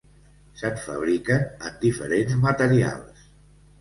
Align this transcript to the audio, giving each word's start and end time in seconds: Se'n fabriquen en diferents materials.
Se'n 0.61 0.79
fabriquen 0.85 1.45
en 1.69 1.77
diferents 1.85 2.37
materials. 2.47 3.27